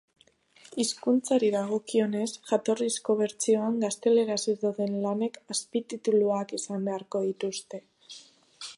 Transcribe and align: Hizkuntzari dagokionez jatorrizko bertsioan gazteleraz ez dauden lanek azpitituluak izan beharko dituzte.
Hizkuntzari 0.83 1.49
dagokionez 1.55 2.31
jatorrizko 2.53 3.17
bertsioan 3.21 3.77
gazteleraz 3.85 4.41
ez 4.55 4.59
dauden 4.67 4.99
lanek 5.07 5.41
azpitituluak 5.57 6.59
izan 6.63 6.91
beharko 6.93 7.27
dituzte. 7.31 7.87